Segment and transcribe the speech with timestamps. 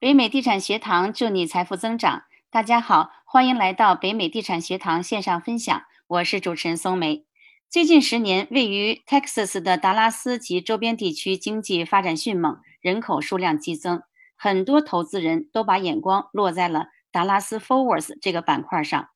[0.00, 2.22] 北美地产学堂祝你财富增长。
[2.52, 7.24] 大家好，欢迎来到北美地产学堂线上分享，我是主持人松梅。
[7.68, 14.02] 最近十年，位于 Texas 的达拉斯及周边地区经济发展迅猛，人口数量激增，
[14.36, 19.08] 很多投资人都把眼光落在了达拉斯 Fort Worth 这个板块上。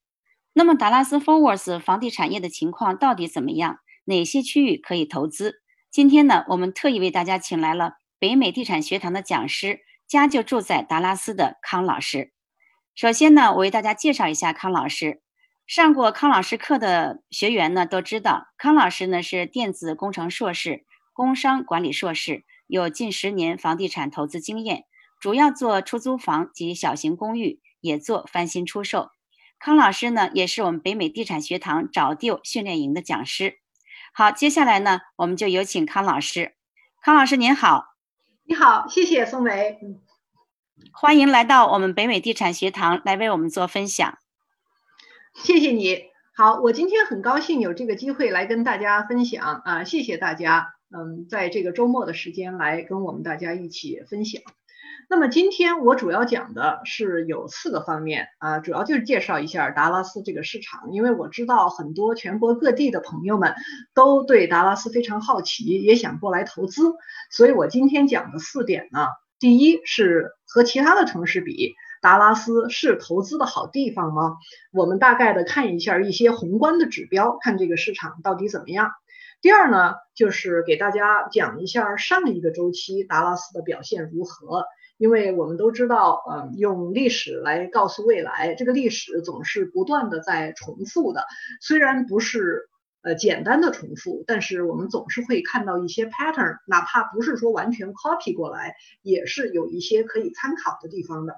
[0.53, 3.79] 那么，达拉斯 Fort Worth 房地产业的情况到底怎么样？
[4.07, 5.62] 哪些区域可以投资？
[5.93, 9.82] 今天呢，我们特意为大家请来了北美地产学堂的讲师。
[10.12, 12.32] 家就住在达拉斯的康老师。
[12.94, 15.22] 首先呢，我为大家介绍一下康老师。
[15.66, 20.84] 上过康老师课的学员呢都知道，康老师呢是电子工程硕士、
[21.14, 24.84] 工商管理硕士，有近十年房地产投资经验，
[25.18, 29.08] 主要做出租房及小型公寓，也做翻新出售。
[29.58, 33.61] 康老师呢也是我们北美地产学堂找地训练营的讲师。
[34.12, 36.55] 好，接下来呢，我们就有请康老师。
[37.00, 37.87] 康老师您好。
[38.44, 39.78] 你好，谢谢宋梅，
[40.91, 44.19] 欢迎来到我们北美地产学堂来为我们做分享。
[45.34, 54.42] 谢谢你好，我今天很高兴有这个机会来跟大家分享啊，谢谢大家，嗯，在这个周末的时间来跟我们大家一起分享。
[55.10, 63.55] 那么今天我主要讲的是有四个方面啊，主要就是介绍一下达拉斯这个市场，因为我知道很多全国各地的朋友们
[63.94, 66.94] 都对达拉斯非常好奇，也想过来投资，
[67.30, 69.06] 所以我今天讲的四点呢，
[69.43, 74.37] 第一是和其他的城市比，达拉斯是投资的好地方吗？
[74.73, 78.93] 我们大概的看一下一些宏观的指标，看这个市场到底怎么样。
[79.41, 84.65] 第二呢，就是给大家讲一下上一个周期达拉斯的表现如何。
[84.97, 91.25] 因为我们都知道，嗯，用历史来告诉未来，这个历史总是不断的在重复的。
[91.61, 92.69] 虽然不是
[93.03, 101.34] 呃简单的重复，但是我们总是会看到一些 pattern，哪怕不是说完全 copy 过来，也是有一些可以参考的地方的。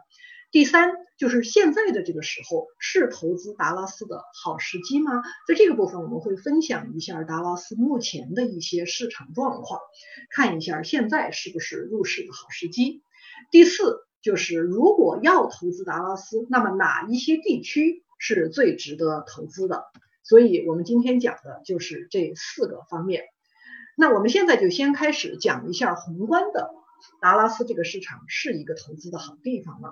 [0.51, 5.25] 第三，就是现在的这个时候是投资达拉斯的好时机吗？
[5.49, 9.81] 在这个部分，我们会分享一下达拉斯目前的一些市场状况，
[10.31, 13.03] 看一下现在是不是入市的好时机。
[13.51, 19.83] 第四就是，如果要投资达拉斯，那么哪一些地区是最值得投资的？
[20.25, 23.23] 所以我们今天讲的就是这四个方面。
[23.97, 26.71] 那我们现在就先开始讲一下宏观的，
[27.21, 29.91] 达拉斯这个市场是一个投资的好地方吗？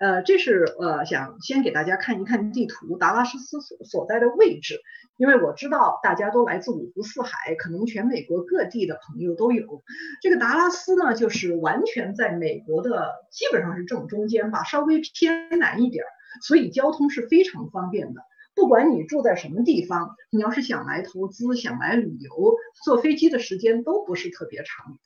[0.00, 4.80] 呃，这是呃想先给大家看一看地图，达拉斯所所在的位置，
[5.16, 9.82] 因为我知道大家都来自五湖四海，可能全美国各地的朋友都有。
[10.20, 16.08] 这个达拉斯呢，就是完全在美国的基本上是正中间吧，稍微偏南一点儿，
[16.42, 18.20] 所以交通是非常方便的。
[18.54, 24.96] 不管你住在什么地方，你要是想来投资、想来旅游，坐飞机的时间都不是特别长，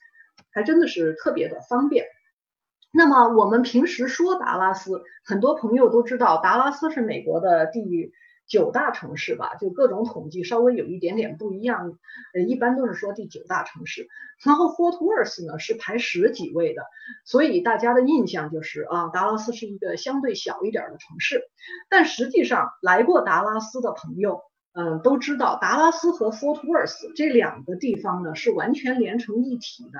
[0.52, 2.06] 还真的是特别的方便。
[2.92, 7.80] 那么我们平时说达拉斯，很多朋友都知道达拉斯是美国的第
[8.48, 9.54] 九大城市吧？
[9.56, 11.98] 就各种统计稍微有一点点不一样，
[12.34, 14.08] 呃，一般都是说第九大城市。
[14.44, 16.82] 然后 Fort Worth 呢是排十几位的，
[17.24, 21.42] 所以大家的印象就是啊，达拉斯是一个相对小一点的城市。
[21.90, 24.40] 但实际上来过达拉斯的朋友，
[24.72, 29.98] 嗯，都知道达拉斯和 Fort Worth 这两个地方呢是完全连成一体的。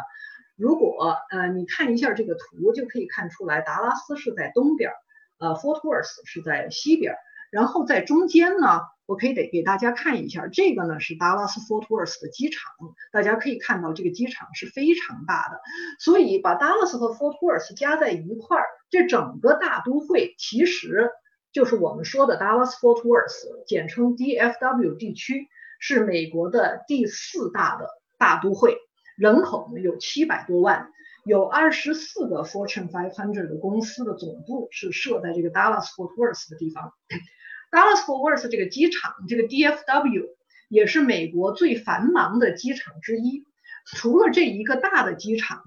[0.56, 4.90] 如果呃你看一下这个图，就可以看出来，达拉斯是在东边，
[5.38, 7.14] 呃，Fort Worth 是在西边，
[7.50, 12.72] 然后在中间呢，我可以得给大家看一下，这个呢是达拉斯 Fort Worth 的机场，
[13.12, 15.60] 大家可以看到这个机场是非常大的，
[15.98, 21.10] 所以把 Dallas 和 Fort Worth 加在一块儿，这整个大都会其实
[21.52, 25.48] 就是我们说的 Dallas Fort Worth，简称 DFW 地区，
[25.78, 27.88] 是美国的第四大的
[28.18, 28.76] 大都会。
[29.16, 30.92] 人口呢有七百多万，
[31.24, 36.92] 有二十四个 Fortune 500的公司的总部是设在这个 Dallas Fort Worth 的地方。
[37.70, 40.28] Dallas Fort Worth 这个机场，这个 DFW
[40.68, 43.44] 也是美国最繁忙的机场之一。
[43.86, 45.62] 除了这一个大的机场，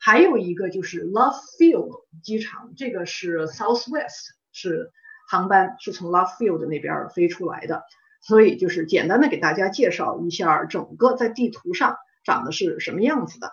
[0.00, 4.92] 还有一个就是 Love Field 机场，这个是 Southwest 是
[5.28, 7.82] 航班是从 Love Field 那边飞出来的。
[8.20, 11.96] 所以就是简单的给大家介绍一下整个在地图上。
[12.24, 13.52] 长得是什么样子的？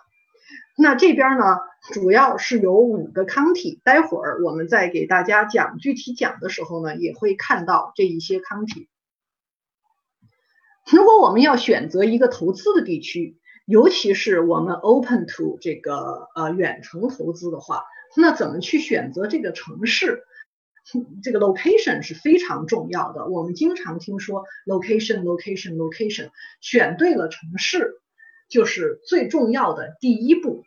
[0.76, 1.58] 那这边呢，
[1.92, 8.88] 主要是有五个 county，待会儿我们在给大家讲具体讲的时候呢，也会看到这一些 county。
[10.90, 17.84] 如果我们要选择一个投资的地区，尤其是我们 open to 这个呃远程投资的话，
[18.16, 20.24] 那怎么去选择这个城市？
[21.22, 23.26] 这个 location 是非常重要的。
[23.26, 26.30] 我们经常听说 location，location，location，
[26.60, 28.01] 选对了城市。
[28.52, 30.62] 就是最重要的第一步，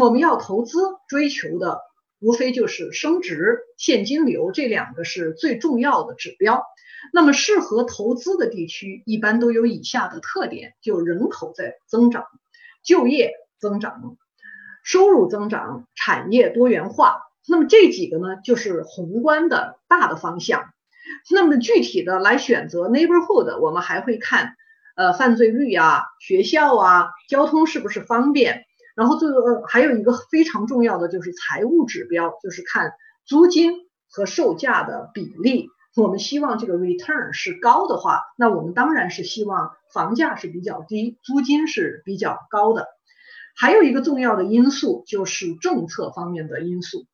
[0.00, 0.78] 我们要投资
[1.08, 1.80] 追求的
[2.20, 6.62] 无非就是升值、现金流这两个是最重要的指标。
[7.12, 12.24] 那么适合投资的地区一般都有以下的特点：就人口在增长，
[12.84, 14.16] 就业增长，
[14.84, 17.22] 收入增长，产业多元化。
[17.48, 20.64] 那么这几个呢，就是宏观的大的方向。
[21.30, 24.56] 那么具体的来选择 neighborhood，我们还会看，
[24.96, 28.64] 呃，犯罪率啊，学校啊，交通是不是方便。
[28.96, 32.92] 然后最后还有一个非常重要的就是财务指标，就是看
[33.26, 33.74] 租金
[34.10, 35.68] 和售价的比例。
[35.96, 42.86] 我们希望这个 return 是高的话，那我们当然是希望房价是比较低，租金是比较高的。
[43.54, 47.06] 还有一个重要的因素就是政策方面的因素，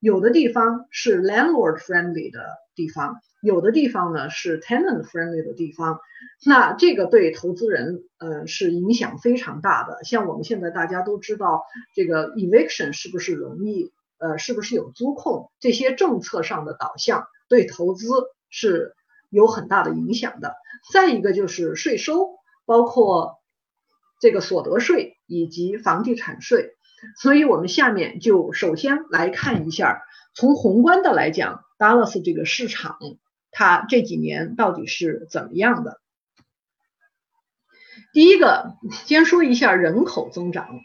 [0.00, 2.40] 有的地方是 landlord friendly 的
[2.76, 6.00] 地方，有的地方呢是 tenant friendly 的地方，
[6.44, 10.02] 那这个对投资人呃是影响非常大的。
[10.04, 11.64] 像我们现在大家都知道，
[11.94, 18.08] 这个 eviction 是不是容易，呃，是不是有租控，这些政策上的导向对投资
[18.50, 18.94] 是
[19.30, 20.54] 有很大的影响的。
[20.92, 22.36] 再一个就是税收，
[22.66, 23.38] 包括
[24.20, 25.14] 这个所得税。
[25.30, 26.70] 以及房地产税，
[27.20, 30.00] 所以我们下面就首先来看一下，
[30.34, 32.96] 从宏观的来讲，Dallas 这个市场
[33.58, 36.00] 它这几年到底是怎么样的？
[38.12, 40.78] 第一个，先说一下人口增长。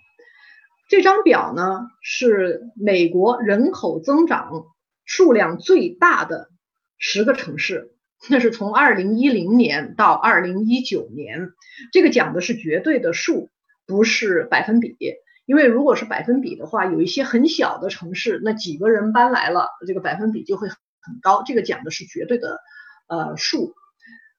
[0.90, 4.66] 这张表呢是美国人口增长
[5.06, 6.50] 数量最大的
[6.98, 7.92] 十个城市，
[8.28, 11.52] 那是从二零一零年到二零一九年，
[11.92, 13.52] 这个讲的是绝对的数。
[13.86, 14.98] 不是百分比，
[15.46, 20.70] 因为如果是百分比的话，有一些很小的城市，那几个人搬来了，这个百分比就会
[21.04, 21.44] 很高。
[21.44, 22.60] 这个讲的是绝对的
[23.08, 23.74] 呃数。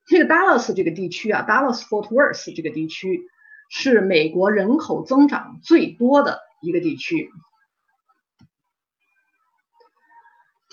[0.06, 3.22] 这个 Dallas 这个地区啊，Dallas Fort Worth 这个地区
[3.70, 7.30] 是美国人口增长最多的一个地区。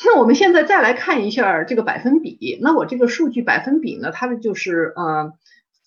[0.03, 2.57] 那我们现在再来看一下这个百分比。
[2.61, 5.33] 那我这个数据百分比呢，它的就是呃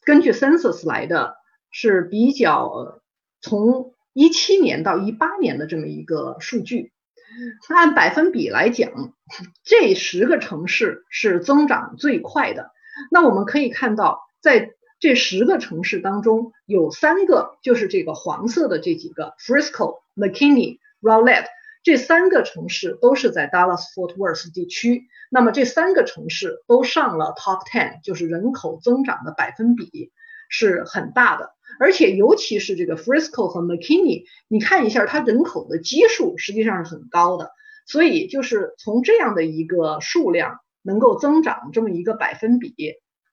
[0.05, 1.37] 根据 Census 来的。
[1.77, 3.01] 是比较
[3.41, 6.93] 从一七年到一八年的这么一个数据，
[7.69, 8.91] 按百分比来讲，
[9.63, 12.71] 这十个城市是增长最快的。
[13.11, 21.47] 那我们可以看到，在这十个城市当中，有三个就是这个黄色的这几个，Frisco、McKinney、Rowlett
[21.83, 25.09] 这三个城市都是在 Dallas Fort Worth 地区。
[25.29, 30.13] 那么这三个城市都上了 Top Ten，就是人口增长的百分比
[30.49, 31.53] 是很大的。
[31.81, 37.51] 而且尤其是这个 Frisco 和 McKinney，你看一下它人口的基数实际上是很高的，
[37.87, 42.75] 所以就是从这样的一个数量能够增长这么一个百分比，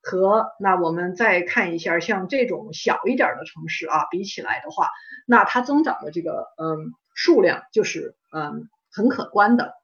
[0.02, 4.88] 和那我们再看一下像这种小一点的城市啊比起来的话，
[5.26, 9.74] 那它增长的这个嗯数量就是嗯很可观的。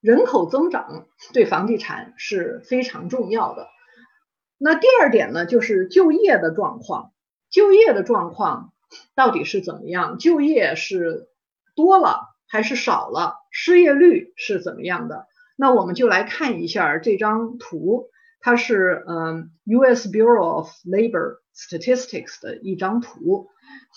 [0.00, 3.68] 人口增长对房地产是非常重要的。
[4.64, 7.10] 那第二点呢，就是就业的状况。
[7.50, 8.72] 就业的状况
[9.16, 10.18] 到底是怎么样？
[10.18, 11.26] 就业是
[11.74, 13.34] 多了还是少了？
[13.50, 15.26] 失业率是怎么样的？
[15.56, 18.10] 那我们就来看一下这张图，
[18.40, 20.08] 它是嗯 U.S.
[20.08, 23.48] Bureau of Labor Statistics 的一张图。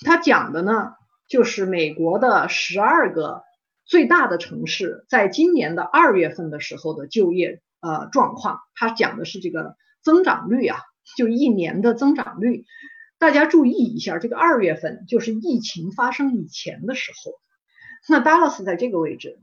[0.04, 0.94] 它讲的呢，
[1.30, 3.44] 就是美国的十二个
[3.86, 8.62] 最大的城市在今年的二月份的时候的就业呃状况。
[8.74, 9.76] 它讲的是这个。
[10.06, 10.78] 增长率啊，
[11.18, 12.64] 就一年的增长率，
[13.18, 17.34] 大家注意一下，这个二月份就是疫情发生以前的时候，
[18.08, 19.40] 那 Dallas 在这个位置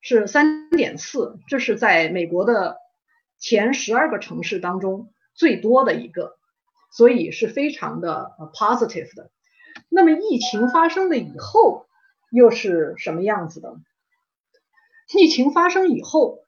[0.00, 2.78] 是三点四，这是在美国的
[3.38, 6.38] 前十二个城市当中最多的一个，
[6.90, 9.30] 所以是非常的 positive 的。
[9.90, 11.84] 那么疫情发生了以后
[12.30, 13.76] 又是什么样子的？
[15.14, 16.38] 疫情发生以后，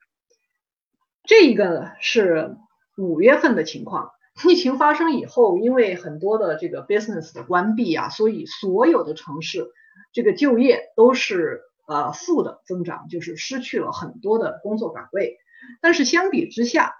[1.25, 2.57] 这个是。
[2.97, 4.11] 五月份的情况，
[4.47, 9.67] 疫情发生以后，因为很多的这个 business 的关闭啊，所以所有的城市
[10.13, 15.37] 这个就业都是呃负的增长，就是失去了很多的工作岗位。
[15.81, 16.95] 但是相比之下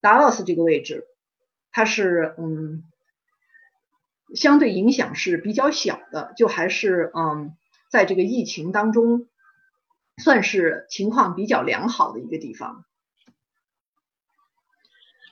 [0.00, 1.04] ，Dallas 这个位置，
[1.72, 2.84] 它是嗯
[4.34, 7.56] 相对影响是比较小的，就还是嗯
[7.90, 9.28] 在这个疫情当中
[10.22, 12.84] 算是情况比较良好的一个地方。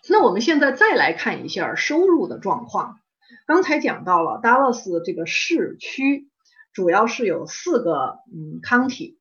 [0.09, 2.99] 那我们现在再来看一下收入的状况。
[3.47, 6.29] 刚才讲到了 Dallas 这个市区
[6.73, 9.17] 主要是有四个嗯 county，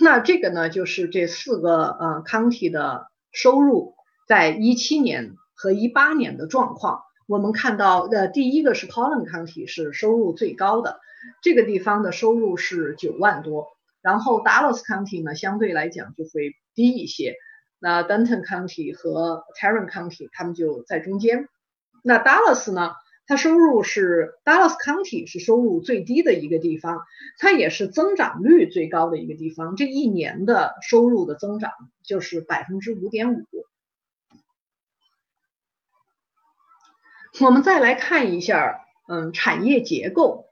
[0.00, 3.94] 那这个呢就是这四个呃 county 的收入
[4.28, 7.02] 在一七年和一八年的状况。
[7.26, 11.00] 我们看到呃第一个是 Collin County 是收入最高的，
[11.42, 13.66] 这个地方的收入是九万多，
[14.00, 17.34] 然后 Dallas County 呢相对来讲就会低一些。
[17.80, 21.48] 那 Denton County 和 Tarrant County 他们就在中间。
[22.04, 22.92] 那 Dallas 呢，
[23.26, 27.00] 它收入是 Dallas County 是收入最低的一个地方，
[27.38, 29.76] 它也是增长率最高的一个地方。
[29.76, 31.72] 这一年的收入的增长
[32.04, 33.44] 就是百分之五点五。
[37.40, 40.46] 我们再来看一下，嗯，产业结构。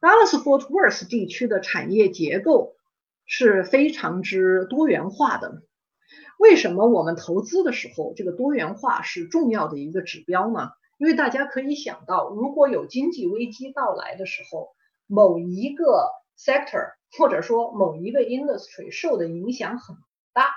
[0.00, 2.76] Dallas Fort Worth 地区的产业结构
[3.24, 5.62] 是非常之多元化的。
[6.44, 10.72] 为什么我们投资的时候，这个多元化是重要的一个指标呢？
[10.98, 14.68] 因为大家可以想到，如果有经济危机到来的时候，
[15.06, 19.96] 某一个 sector 或者说某一个 industry 受的影响很
[20.34, 20.50] 大。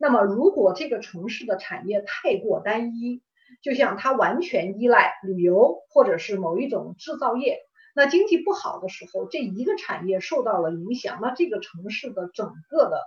[0.00, 3.20] 那么，如果这个城市的产业太过单一，
[3.62, 7.58] 就像它完全依赖旅游或者是某一种制造业，
[7.94, 13.02] 那经济不好的时候，这一个产业受到了影响，那这个城市的整个的。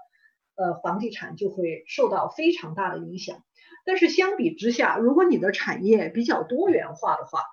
[0.60, 3.42] 呃，房地产就会受到非常大的影响。
[3.86, 7.44] 但是相比之下，如果你的产业比较多元化的话，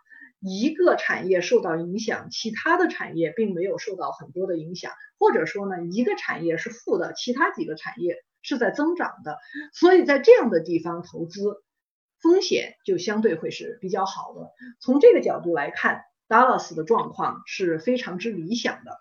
[0.41, 9.39] 一个产业受到影响，其他的产业并没有受到很多的影响，或者说呢，一个产业是负的，其他几个产业是在增长的。
[9.73, 11.63] 所以在这样的地方投资，
[12.21, 14.51] 风险就相对会是比较好的。
[14.81, 18.99] 从这个角度来看，Dallas 的状况是非常之理想的，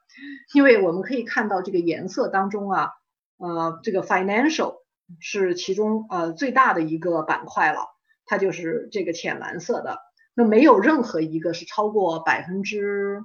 [0.53, 2.91] 因为我们可以看到这个颜色当中啊。
[3.37, 4.77] 呃，这个 financial
[5.19, 7.87] 是其中呃最大的一个板块了，
[8.25, 9.99] 它就是这个浅蓝色的。
[10.33, 13.21] 那没有任何一个是超过百分之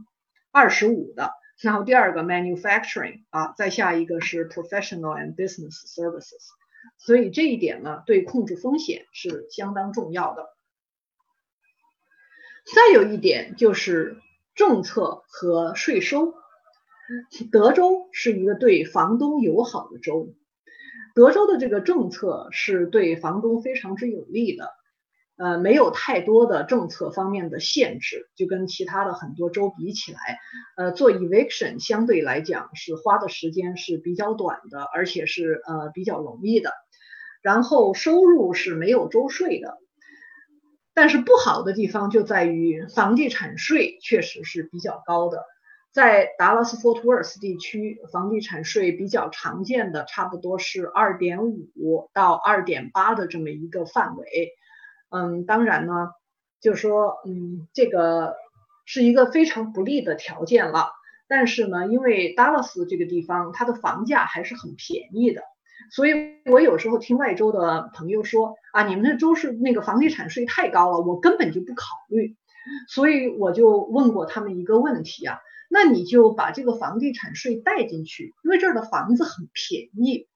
[0.52, 1.32] 二十五的。
[1.60, 6.46] 然后第二个 manufacturing 啊，再下一个是 professional and business services。
[6.96, 10.48] 所以这一点呢，对控制风险是相当重要的。
[12.74, 14.18] 再有一点就是
[14.54, 16.34] 政策和税收。
[17.50, 20.34] 德州是一个对房东友好的州，
[21.14, 24.70] 德州的这个政策是对房东非常之有利的，
[25.36, 30.38] 呃，没有太多的政策方面的限制，就跟其他的很多州比起来，
[30.76, 36.72] 呃，做 eviction 相对来讲是花的时间是比较短的，而且是呃比较容易的，
[37.42, 39.78] 然后收入是没有州税的，
[40.94, 45.42] 但是不好的地方就在于房地产税确实是比较高的。
[45.92, 54.52] 在达拉斯 Fort Worth 地区，房地产税比较常见的差不多是二点五到二点八的这么一个范围。
[55.10, 56.10] 嗯，当然呢，
[56.60, 58.36] 就说嗯，这个
[58.84, 60.92] 是一个非常不利的条件了。
[61.26, 65.42] 但是呢，因为达拉斯这个地方它的房价还是很便宜的，
[65.90, 66.14] 所以
[66.46, 72.36] 我有时候听外州的朋友说啊，你们那州是那个房地产税太高了，我根本就不考虑。
[72.88, 75.40] 所以我就问过他们一个问题啊。
[75.72, 80.26] 那你就把这个房地产税带进去，因为这儿的房子很便宜。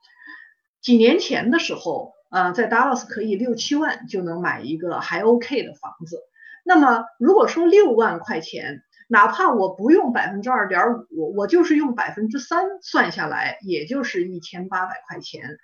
[0.80, 6.20] 几年前的时候，呃，在 Dallas 可以六七万就能买一个还 OK 的房子。
[6.64, 15.58] 那么如果说六万块钱，哪怕我不用百分之二点五，我就是用百分之三算下来，也就是一千八百块钱。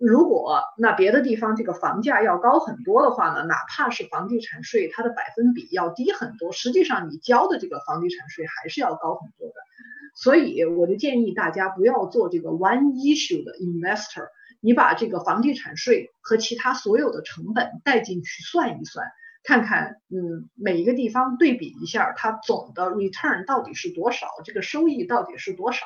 [0.00, 9.54] 如果那别的地方这个房价要高很多的话呢，哪怕是房地产税，它的百分比要低很多，实际上你交的这个房地产税还是要高很多的。
[10.14, 14.28] 所以我就建议大家不要做这个 one issue 的 investor，
[14.60, 19.06] 你把这个房地产税和其他所有的成本带进去算一算，
[19.44, 25.84] 看看嗯每一个地方对比一下，它总的 return 到底是多少，这个收益到底是多少。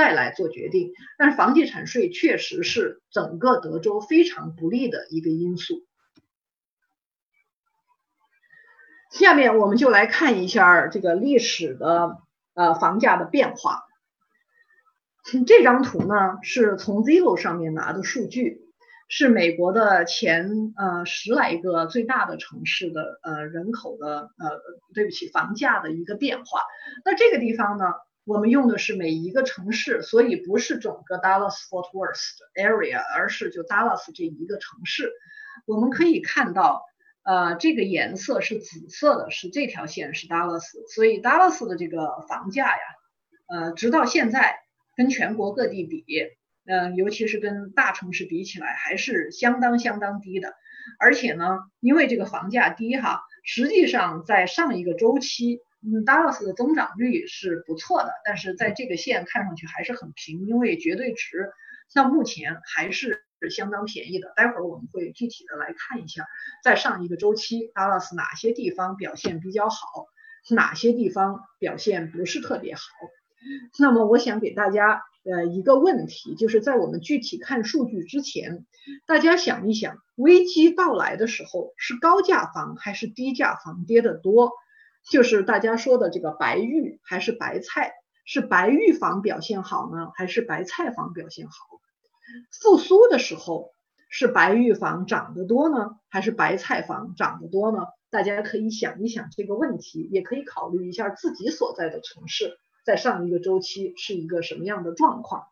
[0.00, 5.84] 再来做决定，但是房地产税确实是整个德州非常不利的一个因素。
[9.10, 12.16] 下面我们就来看一下这个历史的
[12.54, 13.82] 呃房价的变化。
[15.46, 18.62] 这张图呢是从 Zillow 上面拿的数据，
[19.06, 24.60] 是美国的前呃十来个最大的城市的呃人口的呃
[24.94, 26.62] 对不起房价的一个变化。
[27.04, 27.84] 那这个地方呢？
[28.24, 32.20] 我们用的是每一个城市，所以不是整个 Dallas Fort Worth
[32.54, 35.10] area，而是就 Dallas 这一个城市。
[35.66, 36.84] 我们可以看到，
[37.24, 40.62] 呃，这个颜色是紫色的，是这条线是 Dallas，
[40.94, 42.82] 所以 Dallas 的这个房价呀，
[43.48, 44.60] 呃，直到现在
[44.96, 46.04] 跟全国各地比，
[46.66, 50.52] 嗯，尤其是跟大城市比起来，还是相当相当低的。
[50.98, 55.60] 而且呢，因为这个房价低哈，实际上在上一个周期。
[55.82, 61.50] 嗯，Dallas 的增长率是不错的，但是在这个线看上去还是很平，因为绝对值
[61.94, 64.32] 到目前还是相当便宜的。
[64.36, 66.26] 待会儿我们会具体的来看一下，
[66.62, 70.06] 在上一个周期，Dallas 哪些地方表现比较好，
[70.50, 72.82] 哪些地方表现不是特别好。
[73.78, 78.66] 那么我想给大家呃一个问题，就是在我们具体看数据之前，
[79.06, 84.52] 大家想一想，危机到来的时候是高价房还是低价房跌得多？
[85.08, 87.92] 就是大家说的这个白玉还是白菜？
[88.26, 91.52] 是白玉房表现好呢，还是白菜房表现好？
[92.62, 93.72] 复苏的时候
[94.08, 97.86] 是白玉房涨得多呢，还是白菜房涨得多呢？
[98.08, 105.46] 大家可以想一想这个问题，也可以考虑一下自己所在的城市在上一个周期是一个什么样的状况。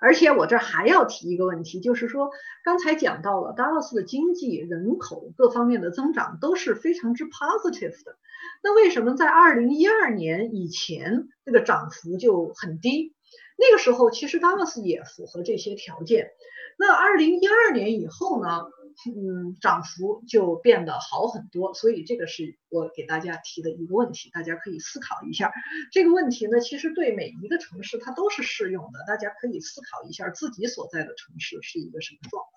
[0.00, 2.30] 而且我这还要提一个问题，就是说
[2.64, 8.16] 刚才讲到了达拉斯的经济、人口各方面的增长都是非常之 positive 的。
[8.62, 13.14] 那为什么在二零一二年以前这个涨幅就很低？
[13.56, 16.30] 那个时候其实达拉斯也符合这些条件。
[16.78, 18.66] 那二零一二年以后呢？
[19.06, 21.72] 嗯，涨幅就变得好很多。
[21.72, 25.52] 所以这个是我给大家提的一个问题，大家可以思考一下。
[25.92, 32.52] 这个问题呢，其实对每一个城市它都是适用的，大家可以思考一下自己所在的城市是一个什么状况。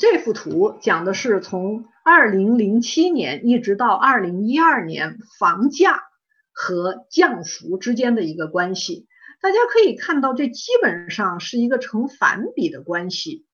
[0.00, 6.02] 这幅图讲的是从二零零七年一直到二零一二年房价
[6.50, 9.06] 和降幅之间的一个关系。
[9.40, 13.46] 大家可以看到，这基本上是一个成反比的关系。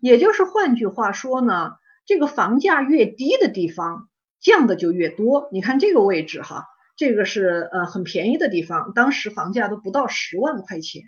[0.00, 1.72] 也就是换句话说呢，
[2.06, 4.08] 这个房价越低的地方
[4.40, 5.48] 降的就越多。
[5.52, 6.66] 你看这个位置哈，
[6.96, 11.02] 这个是呃很便宜的地方，当时房价都不到十万块钱。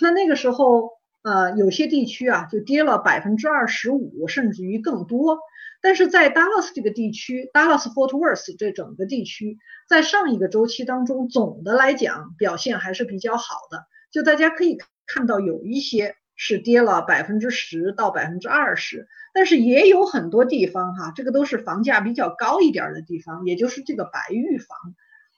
[0.00, 0.96] 那那个时候。
[1.20, 5.40] 呃，有些地区啊就跌了百分之二十五，甚至于更多。
[5.80, 9.58] 但是在 Dallas 这个地区，Dallas Fort Worth 这整个地区，
[9.88, 13.86] 在上一个周期当中，总的来讲表现还是比较好的。
[14.10, 24.76] 就大家可以看到，有一些是跌了百分之十到百分之二十，但是也有很多地方哈，这个都是房价比较高一点的地方，也就是这个白玉房。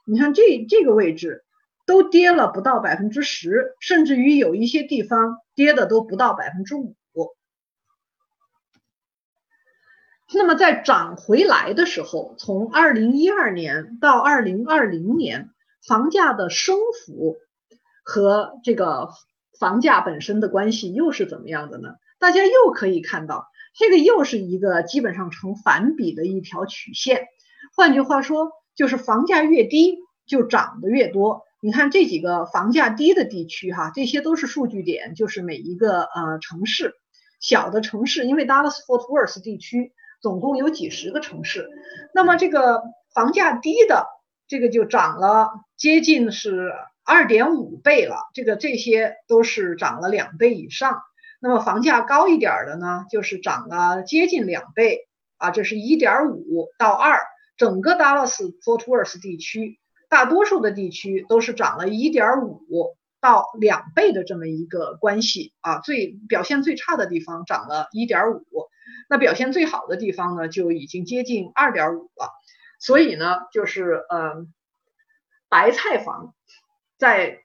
[0.06, 1.44] 你看这这个位置。
[1.86, 6.94] 都跌了不到百分之十，甚至于有一些地方跌的都不到百分之五。
[10.32, 15.50] 那么在涨回来的时候，从二零一二年到二零二零年，
[15.86, 17.36] 房价的升幅
[18.04, 19.10] 和这个
[19.58, 21.94] 房价本身的关系又是怎么样的呢？
[22.18, 27.26] 大家又可以看到，这个又是一个基本上成反比的一条曲线。
[27.74, 31.42] 换句话说，就是房价越低，就涨得越多。
[31.60, 36.94] 你看这几个房价低的地区，哈，这些都是数据点，就是每一个呃城市，
[37.40, 41.68] 小的城市，因为 Dallas Fort Worth 地区总共有几十个城市，
[42.14, 42.82] 那么这个
[43.14, 44.06] 房价低的
[44.48, 46.72] 这个就涨了接近是
[47.04, 51.00] 二点五倍了，这个这些都是涨了两倍以上。
[51.40, 57.20] 那么房价高一点的呢，就是涨了接近两倍啊，这是一点五到二，
[57.56, 59.78] 整个 Dallas Fort Worth 地区。
[60.10, 68.42] 大多数的地区都是涨了一点五到两倍的这么一个关系啊，最表现最差的地方涨了一点五，
[69.10, 72.30] 那表现最好的地方呢就已经接近二点五了。
[72.78, 74.54] 所以呢，就是嗯，
[75.50, 76.34] 白菜房
[76.96, 77.42] 在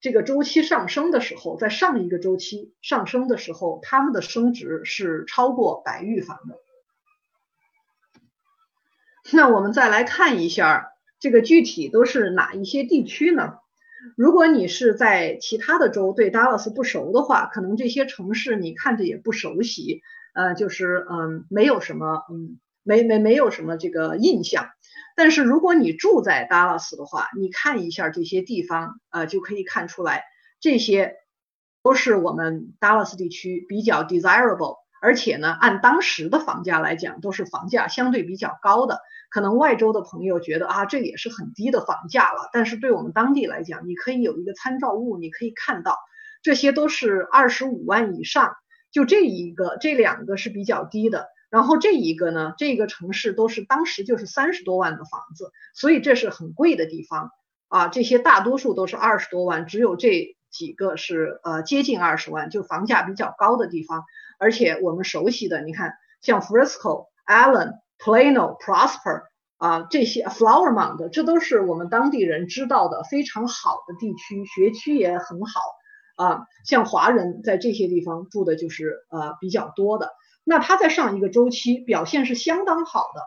[0.00, 6.56] 这个周期上升的时候，在上一个周期上升的时候，它们的升值是超过白玉房的。
[9.32, 10.92] 那我们再来看一下。
[11.20, 13.58] 这个具体都是哪一些地区呢？
[14.16, 20.00] 如果你是在其他的州对 Dallas 不熟的话，可能这些城市你看着也不熟悉，
[20.38, 24.68] 呃，就是嗯，没有什么嗯，没没没有什么这个印象。
[25.16, 30.22] 但是如果你住在 Dallas 的话，你看一下这些地方，呃，就可以看出来，
[30.60, 31.16] 这些
[31.82, 39.00] 都是我们 Dallas 地区比较 desirable，而且呢，按当时的房价来讲，都是房价相对比较高的。
[39.30, 42.48] 可能外州的朋友觉得啊，这也是很低的房价了。
[42.52, 45.96] 但是对我们当地来讲，你可以有一个参照物，你可以看到
[46.44, 48.54] 这些都是二十五万以上。
[48.90, 51.28] 就这一个，这两个是比较低的。
[51.50, 57.30] 然后这一个呢，这个城市都是当时就是三十多万的房子，所以这是很贵的地方
[57.68, 57.88] 啊。
[57.88, 64.04] 这些大多数都是二十多万，只有这几个是呃接近二十万，就房价比较高的地方。
[64.38, 67.74] 而且我们熟悉的，你看像 Frisco、Allen。
[68.00, 69.24] Plano、Prosper
[69.56, 75.60] 啊，这些 Flower Mound，这都是我们当地人知道的非常好的地区，学区也很好
[76.18, 76.42] 啊。
[76.66, 80.12] 像华人在这些地方住的就是呃比较多的。
[80.44, 83.22] 那它在上一个周期表现是相当好的。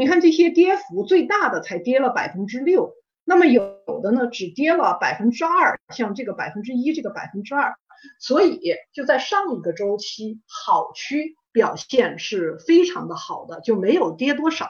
[0.00, 2.92] 你看这些跌幅最大的才跌了百分之六，
[3.24, 7.74] 那么有的呢只跌了百分之二，像这个百分之一，这个百分之二。
[8.20, 8.60] 所以
[8.92, 11.34] 就在上一个周期好区。
[11.50, 14.68] 表现是非常的好的，就没有跌多少。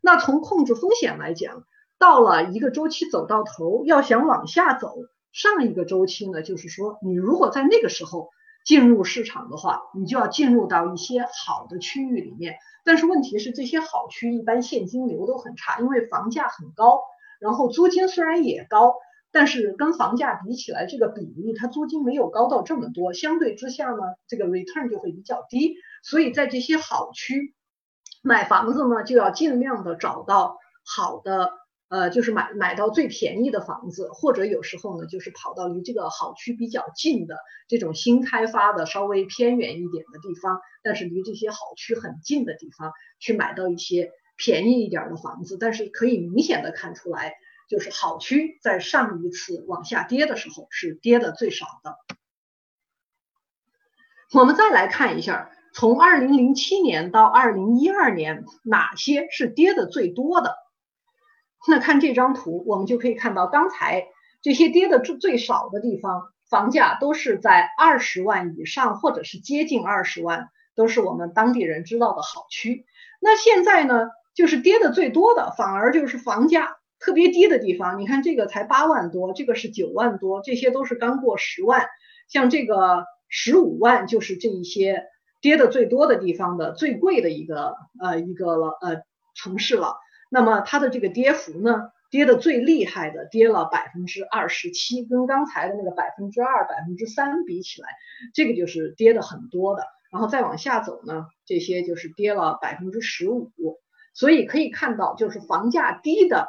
[0.00, 1.62] 那从控制风险来讲，
[1.98, 4.96] 到了一个周期走到头，要想往下走，
[5.36, 8.30] 上一个周期呢，就是说你如果在那个时候
[8.64, 12.56] 进入市场的话，你就要进入到一些好的区域里面。
[12.86, 17.02] 但是问题是，这些好区一般现金流都很差，因为房价很高，
[17.38, 18.94] 然后租金虽然也高，
[19.30, 25.74] 但是跟房价比起来，这个比例它租金没有高到这么多，相对之下呢，这个 return 就会比较低。
[26.02, 27.54] 所以在这些好区
[28.22, 31.50] 买房子呢，就要尽量的找到好的。
[31.88, 45.56] 呃，就是买买到最便宜的房子，或者有时候呢，就是跑到离这个好区比较近的这种新开发的稍微偏远一点的地方，但是离这些好区很近的地方去买到一些便宜一点的房子。
[45.60, 47.34] 但是可以明显的看出来，
[47.68, 51.96] 就是好区在上一次往下跌的时候是跌的最少的。
[54.32, 60.56] 我们再来看一下，从二零零七年到二零一二年，哪些是跌的最多的？
[61.68, 64.06] 那看这张图，我们就可以看到，刚才
[64.42, 72.84] 这些跌的最最少的地方，房价都是在二十万以上，或者是接近二十万，都是我们当地人知道的好区。
[73.20, 77.98] 那现在呢，就是跌的最多的，反而就是房价特别低的地方。
[77.98, 81.86] 你看这个才八万多，这个是九万多，这些都是刚过十万。
[82.28, 85.04] 像这个十五万，就是这一些
[85.40, 89.02] 跌的最多的地方的最贵的一个呃一个了呃
[89.34, 89.96] 城市了。
[90.30, 97.88] 那么它的这个跌幅呢，跌的最厉害的跌了百分之二十七，跟刚才的那个百分之二、百分之三比起来，
[98.34, 99.84] 这个就是跌的很多的。
[100.12, 103.52] 然后再往下走呢，这些就是跌了百分之十五。
[104.14, 106.48] 所以可以看到，就是房价低的，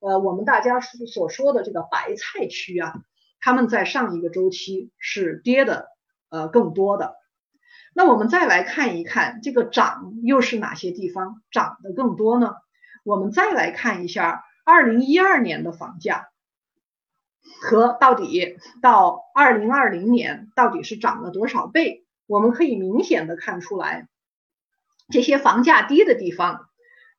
[0.00, 2.92] 呃，我们大家所说的这个白菜区啊，
[3.40, 5.88] 他们在上一个周期是跌的
[6.28, 7.14] 呃更多的。
[7.94, 12.54] 那我们再来看一看，这个涨又是哪些地方涨得更多呢？
[13.06, 16.30] 我们再来看一下二零一二年的房价
[17.62, 22.04] 和到底到二零二零年到底是涨了多少倍？
[22.26, 24.08] 我们可以明显的看出来，
[25.08, 26.68] 这些房价低的地方，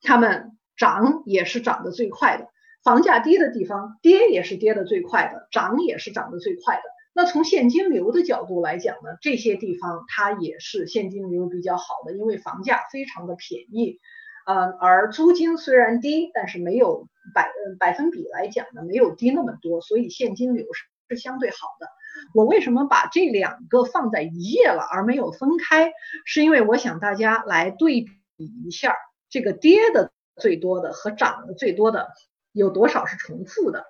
[0.01, 2.47] 它们涨也是涨得最快的；
[2.83, 6.81] 房价低的地方，跌也是跌得最快的，涨也是涨得最快的。
[7.13, 14.01] 那从现金流的角度来讲呢，这些地方它也是现金流比较好的，因为房价非常的便宜。
[14.47, 21.87] 呃，而租金虽然低，但是没有百百分比来讲呢，没有低那么多，所以现金流是是相对好的。
[22.33, 25.91] 我为什么把这两个放在一页了，而没有分开？
[26.23, 28.05] 是因为我想大家来对
[28.37, 28.95] 比一下，
[29.29, 32.07] 这个跌的最多的和涨的最多的
[32.53, 33.85] 有多少是重复的。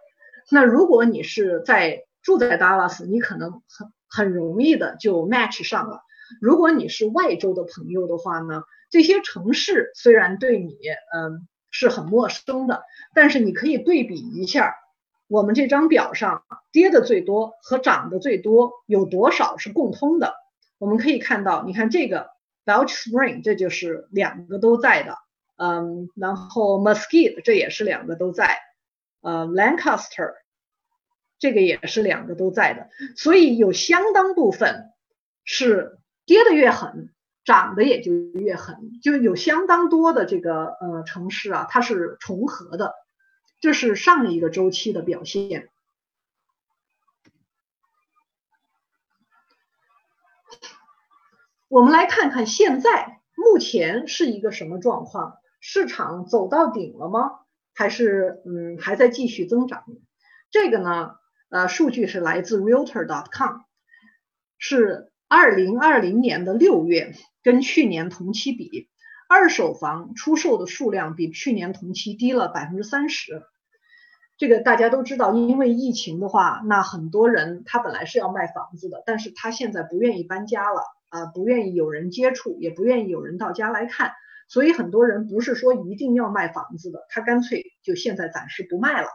[0.49, 6.01] 那如果你是在住在达拉斯，你可能很很容易的就 match 上了。
[6.41, 8.63] 如果你是外州的朋友的话呢？
[8.89, 10.77] 这些城市虽然对你
[11.13, 14.75] 嗯是很陌生的，但是你可以对比一下，
[15.27, 20.33] 我们这张表上跌的最多和涨的最多有多少是共通的？
[20.77, 22.29] 我们可以看到，你看这个
[22.65, 25.17] Belch Spring，这就是两个都在的，
[25.57, 28.59] 嗯，然后 Mesquite 这也是两个都在，
[29.21, 30.33] 呃，Lancaster
[31.39, 34.91] 这个也是两个都在的，所以有相当部分
[35.43, 37.13] 是跌的越狠。
[37.47, 42.93] 涨得也就越狠，就有相当多的这个呃城市啊，它是重合的，
[43.61, 45.69] 这是上一个周期的表现。
[51.69, 55.37] 我们来看看现在目前是一个什么状况？
[55.61, 57.31] 市场走到顶了吗？
[57.73, 59.85] 还是嗯还在继续增长？
[60.51, 61.15] 这个呢，
[61.47, 63.61] 呃，数据是来自 Realtor.com，
[64.57, 67.13] 是二零二零年的六月。
[67.43, 68.89] 跟去年同期比，
[69.29, 73.41] 二手房出售的数量比去年同期低了百分之三十。
[74.37, 84.11] 这个大家都知道，因为疫情的话，那很多人他本来是要卖房子的，但是他现在不愿意搬家了啊，不愿意有人接触，也不愿意有人到家来看，
[84.49, 89.07] 所以很多人不是说一定要卖房子的，他干脆就现在暂时不卖了。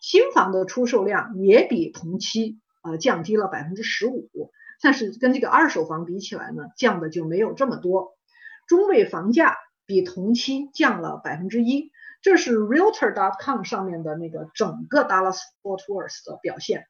[0.00, 4.50] 新房的出售量也比同期啊降低了百分之十五。
[4.82, 8.18] 但是跟这个二手房比起来呢，降的就没有这么多。
[8.66, 16.86] 中位房价比同期降了百分之一，这是 Realtor.com 上面的那个整个 Dallas Fort Worth 的表现。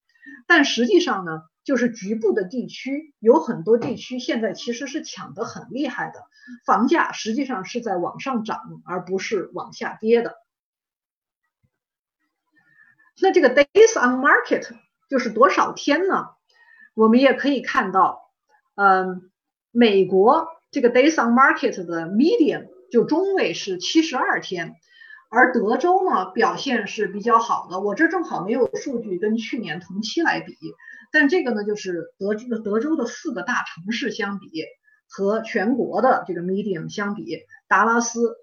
[0.46, 6.22] 但实际上呢，就是局部的地区有很多地区现在其实是抢得很厉害的，
[6.64, 10.37] 房价实际上是在往上涨，而不是往下跌的。
[13.20, 14.66] 那这个 Days on Market
[15.11, 16.28] 就是多少天呢？
[16.94, 18.20] 我们也可以看到，
[18.74, 19.31] 嗯，
[19.70, 24.74] 美国这个 days on market 的 median 就中位是七十二天，
[25.31, 27.81] 而德州呢表现是比较好的。
[27.81, 30.55] 我这正好没有数据跟去年同期来比，
[31.11, 34.48] 但这个呢就是德州德州的四个大城市相比
[35.09, 38.37] 和全国的这个 medium 相比，达拉斯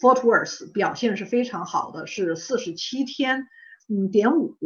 [0.00, 3.48] Fort Worth 表现是非常好的，是四十七天。
[3.88, 4.56] 嗯，点五，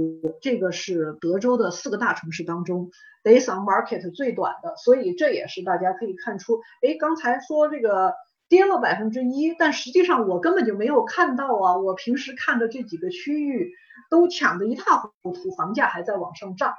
[0.41, 2.91] 这个是德州的四个大城市当中
[3.23, 8.15] days on market 最短的，所以这也是大家可以看出，哎，刚才说这个
[8.49, 13.75] 跌了百分之一，但实际上我根本就没有看到啊，我平时看的这几个区域
[14.09, 16.73] 都抢得一塌糊涂，房价还在往上涨，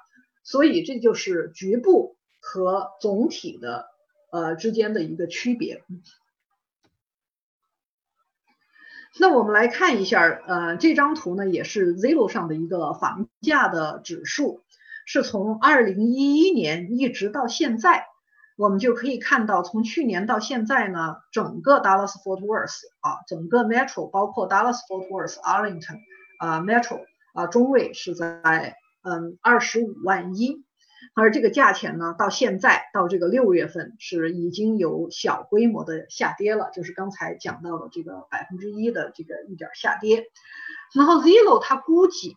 [0.44, 3.86] 所以这就是局部和总体的
[4.32, 5.84] 呃之间的一个区别。
[9.20, 14.62] 那我们来看一下，呃，这张图呢也是 Zillow 上的一个房价的指数，
[15.06, 18.06] 是从二零一一年一直到现在，
[18.58, 26.00] 我们就可以看到，从去年到现在呢，整个 Dallas Fort Worth 啊，整个 Metro 包括 Dallas Fort Worth、Arlington
[26.40, 27.02] 啊 Metro
[27.34, 30.64] 啊中位是在嗯二十五万一。
[31.14, 40.26] 而这个价钱呢，到现在到这个六月份是已经有小规模的下跌了，就是刚才讲到的这个百分之一的这个一点下跌。
[40.96, 42.36] 然后 Zillow 它估计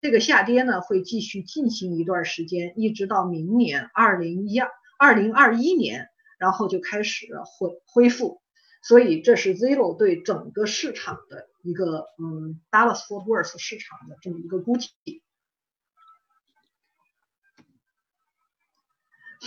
[0.00, 7.26] 这个下跌呢会继续进行一段时间，一直到明年二零一二二零二一年，然后就开始
[7.58, 8.40] 恢恢复。
[8.82, 14.90] 所以这是 Zillow 对整个市场的一个嗯 Dallas Fort Worth 市场的这么一个估计。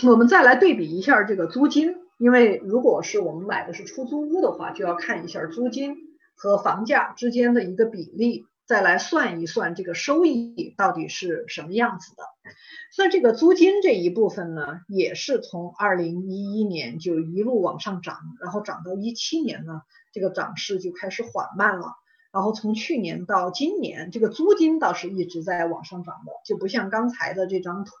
[0.04, 5.96] 我们再来对比一下这个租金，因为如果是我们买的是出租屋的话，就要看一下租金
[6.34, 12.24] 和房价之间的一个比例，再来算一算这个收益到底是什么样子的。
[12.98, 19.80] 那这个租金这一部分呢，也是从二零一一年就一路往上涨，然后涨到一七年呢，
[20.12, 21.94] 这个涨势就开始缓慢了。
[22.36, 27.94] 然后从去年到今年，这个租金倒是一直在往上涨的，就不像刚才的这张图，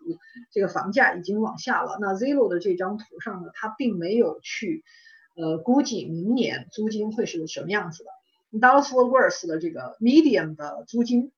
[0.52, 1.96] 这个房价已经往下了。
[2.02, 4.84] 那 Zillow 的这张图上呢，它并没有去
[5.36, 8.10] 呃估计明年租金会是什么样子的。
[8.60, 11.32] Dallas f o r Worth 的这个 medium 的租金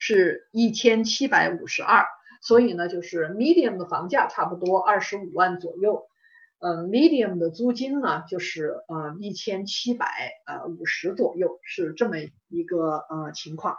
[0.00, 2.06] 是一千七百五十二，
[2.42, 6.08] 所以呢，就是 medium 的房价差不多二十五万左右。
[6.60, 10.06] 嗯，medium 的租金呢，就是呃一千七百
[10.44, 12.16] 呃五十左右，是这么
[12.48, 13.76] 一个呃情况。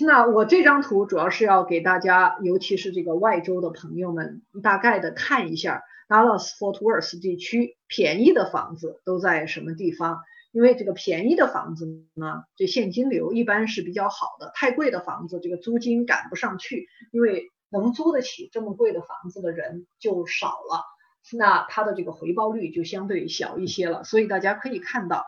[0.00, 10.20] 那我这张图主要是要给大家，尤其是这个外州的朋友们，大概的看一下 Dallas Fort Worth 地区便宜的房子都在什么地方。
[10.50, 17.52] 因为这个便宜的房子呢，这现金流一般是比较好的；太贵的房子，这个租金赶不上去，因为。
[17.74, 20.84] 能租得起这么贵的房子的人就少了，
[21.32, 24.04] 那它的这个回报率就相对小一些了。
[24.04, 25.26] 所以大家可以看到，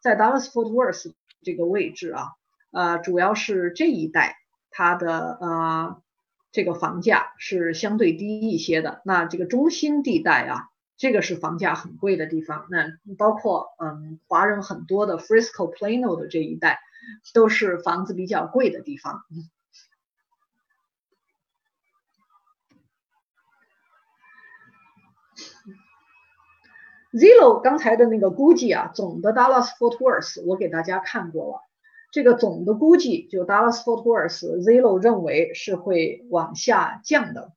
[0.00, 2.28] 在 Dallas Fort Worth 这个位置啊，
[2.70, 4.36] 呃，主要是这一带
[4.70, 6.02] 它的呃
[6.52, 9.02] 这个房价是相对低一些的。
[9.04, 12.66] 那这个中心地带啊，这个是房价很贵的地方。
[12.70, 16.78] 那包括嗯华人很多的 Frisco Plano 的这一带，
[17.34, 19.22] 都是房子比较贵的地方。
[27.12, 31.60] Zillow 刚才的那个估计啊，总的 Dallas Fort Worth 我给大家看过了。
[32.12, 37.52] 这个总的估计就 Dallas Fort Worth，Zillow 认为是会往下降的。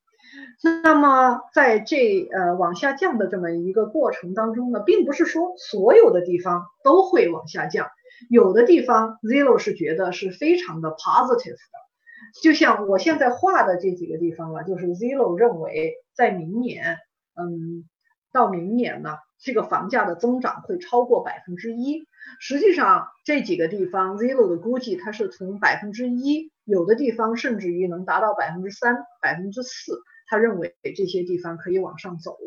[0.84, 7.90] 那么在这呃往下降的这么一个过程当中呢，并不是说所有的地方都会往下降，
[8.30, 12.42] 有的地方 Zillow 是觉得是非常的 positive 的。
[12.42, 16.98] 就像我现在画的这几个地方啊，就是 Zillow 认为在明年，
[17.36, 17.84] 嗯，
[18.32, 19.18] 到明年呢。
[19.42, 22.08] 这个房价的增长会超过百分之一。
[22.40, 30.02] 实际上，这几个地方 Zillow 的估计，它是从百分之一，有的地方甚至于能达到百分之三、百分之四。
[30.28, 32.38] 他认为这些地方可以往上走。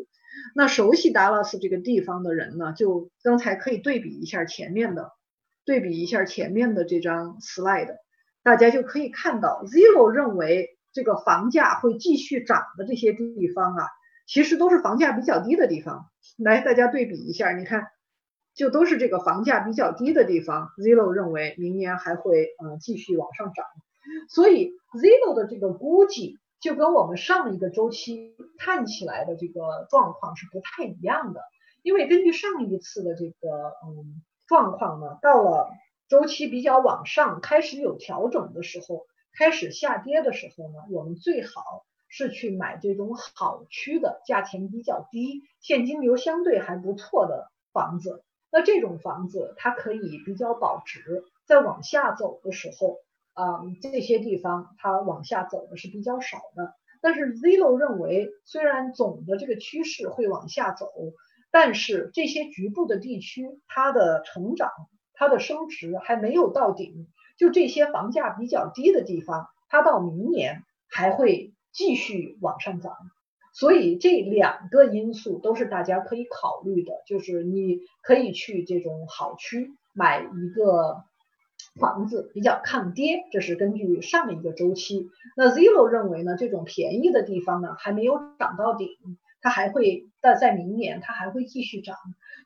[0.55, 5.11] 那熟悉达拉斯这个地方的人呢，就刚才可以对比一下前面的，
[5.65, 7.97] 对比一下前面的这张 slide，
[8.41, 13.87] 大家就可以看到，Zillow 认为这个房价会继续涨的这些地方啊，
[14.25, 16.07] 其实都是房价比较低的地方。
[16.37, 17.87] 来，大家对比一下，你看，
[18.53, 23.65] 就都是这个房价比较低的地方，Zillow 认为明年还会呃继续往上涨，
[24.27, 31.39] 所以 Zillow 的这个估计就跟我们上一个周期看起来的这个状况是不太一样的，
[31.83, 35.69] 因为根据上一次的这个嗯状况呢，到了
[36.09, 39.05] 周期比较往上，开始有调整的时候，
[39.37, 41.85] 开始下跌的时候呢，我们最好。
[42.17, 48.23] 是去买这种好区的，价钱比较低，现金流相对还不错的房子。
[48.49, 52.99] 那这种房子它可以比较保值，在往下走的时候，
[53.33, 56.73] 嗯，这些地方它往下走的是比较少的。
[57.01, 60.87] 但是 Zillow 认为，虽然总的这个趋势会往下走，
[61.51, 64.69] 但是这些局部的地区它的成长、
[65.13, 67.09] 它的升值还没有到顶。
[67.37, 72.93] 就这些房价比较低的地方，它到明年还会继续往上涨。
[73.53, 81.03] 所以这两个因素都是大家可以考虑的，就是你可以去这种好区买一个。
[81.79, 85.09] 房子比较抗跌，这是根据上一个周期。
[85.35, 88.87] 那 Zero 认为呢，这种便宜的地方呢还没有涨到顶，
[89.41, 91.97] 它还会在在明年它还会继续涨。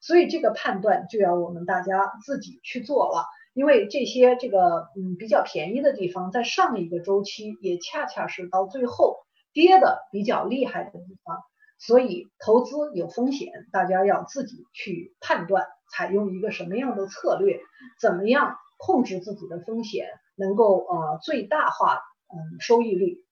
[0.01, 3.25] 所以这个判断就要我们大家自己去做了，
[3.59, 9.17] 因为这些这个嗯比较便宜的地方，在上一个周期也恰恰是到最后
[9.51, 11.43] 跌的比较厉害的地方。
[11.77, 17.59] 所以投资有风险，大家要自己去判断，采用一个什么样的策略，
[17.99, 18.55] 怎么样。
[18.81, 21.95] 控制自己的风险，能够呃最大化
[22.29, 23.25] 嗯收益率。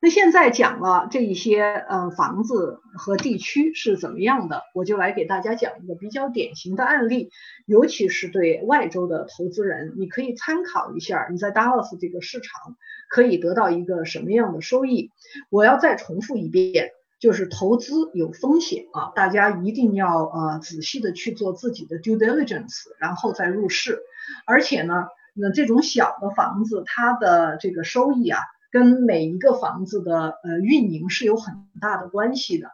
[0.00, 7.30] 那现在讲了这一些呃房子和地区是怎么样的，我就来给大家讲一个比较典型的案例，
[7.66, 12.76] 尤其是对外州的投资人，你可以参考一下，你在 Dallas 这个市场
[13.08, 15.10] 可以得到一个什么样的收益。
[15.50, 16.90] 我要再重复一遍。
[17.20, 24.00] 就是投资有风险啊，大家一定要呃仔细的去做自己的 due diligence，然后再入市。
[24.46, 32.68] 而且呢，那这种小的房子，它的这个收益啊，跟每一个房子的呃运营是有很大的关系的。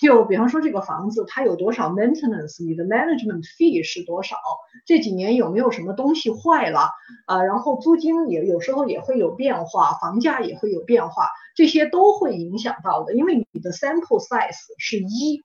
[0.00, 4.38] 就比方说这个房子它有多少 maintenance，你的 management fee 是多少？
[4.86, 6.88] 这几年有没有什么东西坏了
[7.26, 7.42] 啊？
[7.42, 13.14] 然后租金也有时候也会有变化，房价也会有变化，这些都会影响到的。
[13.14, 15.42] 因为你的 sample size 是一，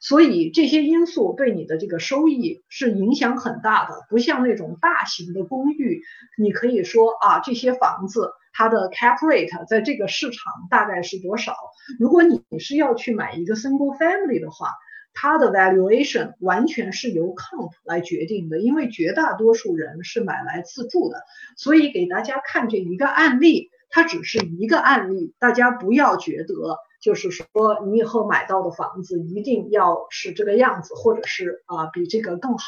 [0.00, 4.06] 所以这些因素对你的这个收益是影响很大的。
[4.08, 6.02] 不像那种大型的公寓，
[6.38, 8.30] 你可以说啊，这些房子。
[8.52, 11.54] 它的 cap rate 在这个市场大概是多少？
[11.98, 14.68] 如果你是要去买一个 single family 的话，
[15.12, 21.22] 它的 valuation 完全是由 comp 来决定的，因为绝大多数人是买来自住的。
[21.56, 27.46] 所以给大家看这一个案例，它只是一个案例，大家不要觉得就是说
[27.86, 32.64] 你以后买到的房子一定要是这个样子，或者是啊比这个更好。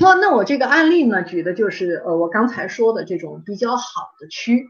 [0.00, 4.68] 那那我这个案例呢，举的就是呃我刚才说的这种比较好的区，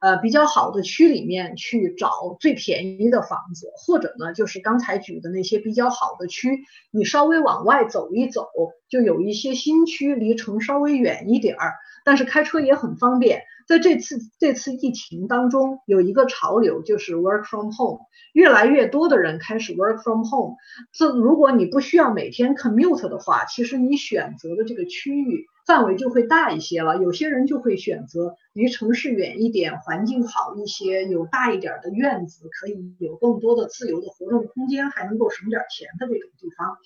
[0.00, 8.48] 呃比较好的区里面去找最便宜的房子，或者呢就是刚才举的那些比较好的区，你稍微往外走一走，
[8.88, 13.42] 就有一些新区离城稍微远一点儿，但是开车也很方便。
[13.66, 17.98] 在这次这次疫情当中，有一个潮流就是 work from home，
[18.32, 20.54] 越来越多的人开始 work from home。
[20.92, 26.96] 这如果你不需要每天 commute 的话，其实你选择的这个区域范围就会大一些了。
[26.96, 36.76] 有些人就会选择离城市远一点，环境好一些，有大一点的院子，可以有更多的自由的活动空间，还能够省点钱的这种地方。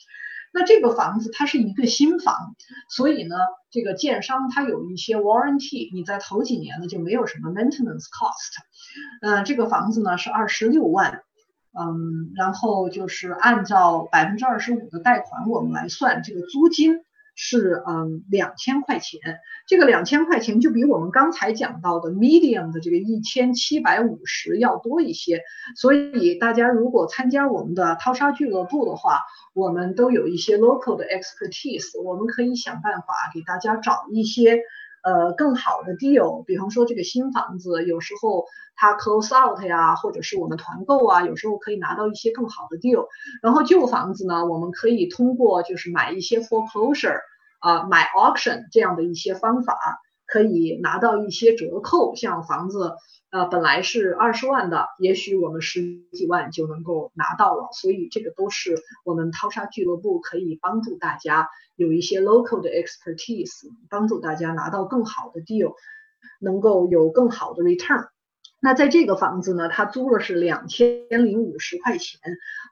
[0.53, 2.57] 那这个房子它是一个新房，
[2.89, 3.37] 所以呢，
[3.71, 8.57] 这个建商它有一些 warranty，你在头几年呢就没有什么 maintenance cost。
[9.21, 11.23] 嗯，这个房子呢是二十六万，
[11.79, 17.05] 嗯，然后就是按照百分之二十五的贷款我们来算这个租金。
[17.35, 19.21] 是嗯两千块钱，
[19.67, 25.43] 这个两千块钱就比我们刚才讲到的 medium 的这个一千七百五十要多一些，
[25.77, 29.21] 所以大家如果参加我们的淘沙俱乐部的话，
[29.55, 34.61] 我们都有一些 local 的 expertise，我们可以想办法给大家找一些。
[35.03, 43.07] 呃，更好的 deal，比方说这个新房子，有时候它 close out 呀，或者是我们团购啊，有时候可以拿到一些更好的 deal。
[43.43, 47.21] 然后旧房子呢，我们可以通过就是买一些 foreclosure
[47.61, 49.79] 啊，买 auction 这样的一些方法，
[50.31, 52.15] 可以拿到一些折扣。
[52.15, 52.95] 像房子
[53.31, 55.83] 呃本来是二十万的，也许我们十
[56.13, 57.69] 几万就能够拿到了。
[57.73, 61.49] 所以这个都是我们淘沙俱乐部可以帮助大家。
[61.77, 65.73] 有一些 local 的 expertise，帮助大家拿到更好的 deal，
[66.39, 68.07] 能够有更好的 return。
[68.61, 72.21] 那在这个房子呢，他租了是两千零五十块钱，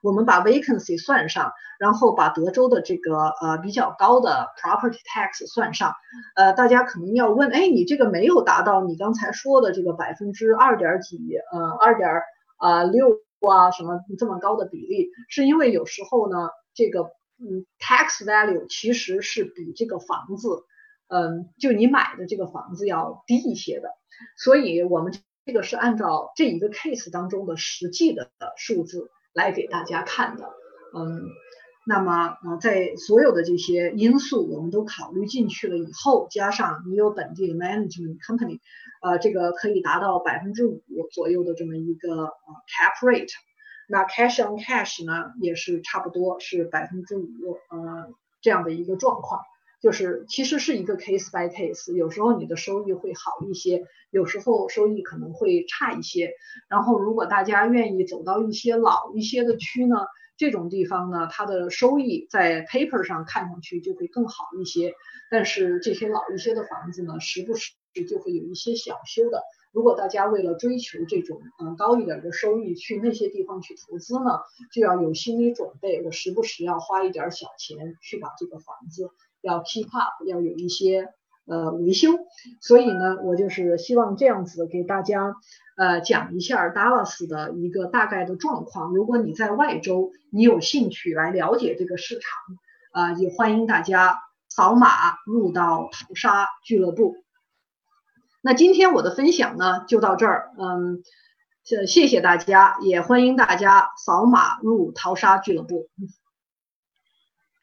[0.03, 5.93] 我们把 vacancy 算上，然后把德州的这个呃比较高的 property tax 算上，
[6.35, 11.17] 呃，大家可能要问，哎，你这个没有达到你刚才说的这个百分之二点几，
[11.51, 12.09] 呃，二点
[12.57, 17.11] 啊六啊什么这么高的比例，是因为有时候呢，这个。
[17.41, 20.65] 嗯，tax value 其实是比这个房子，
[21.07, 23.87] 嗯，就你买的这个房子要低一些的，
[24.35, 25.13] 所以我们
[25.45, 30.49] 这个是按照这一个 case 当中的实际的数字来给大家看的，
[30.93, 31.21] 嗯，
[31.85, 38.59] 那么，呃，在所有的这些因素我们都考虑进去了以后，加上你有本地的 management company，
[39.01, 40.81] 呃，这个可以达到百分之五
[41.11, 42.31] 左右的这么一个呃
[42.67, 43.31] cap rate。
[43.87, 49.41] 那 cash on cash 呢，也是差不多是百分之五，呃，这样的一个状况。
[49.81, 56.33] 就是其实是一个 case by case，有时候你的收益会好一些，有时候收益可能会差一些。
[56.67, 59.95] 然后，如果大家愿意走到一些老一些的区呢？
[60.37, 64.93] 这种地方呢，它的收益在 paper 上看上去就会更好一些，
[65.29, 67.73] 但是这些老一些的房子呢，时不时
[68.09, 69.43] 就会有一些小修的。
[69.73, 74.39] 如果大家为了追求这种嗯高一点的收益，去那些地方去投资呢，
[74.71, 79.11] 就要有心理准备，我时不时要花一点小钱去把这个房子
[79.41, 81.09] 要 keep up，要有一些
[81.45, 82.09] 呃维修。
[82.61, 85.35] 所以呢，我就是希望这样子给大家。
[85.77, 88.93] 呃，讲一下 Dallas 的一个大概的状况。
[88.93, 94.17] 如果你在外州，你有兴趣来了解这个市场，啊，也欢迎大家
[94.49, 94.89] 扫码
[95.25, 97.15] 入到淘沙俱乐部。
[98.41, 100.51] 那今天我的分享呢，就到这儿。
[100.59, 101.01] 嗯，
[101.87, 105.87] 谢谢大家，也欢迎大家扫码入淘沙俱乐部。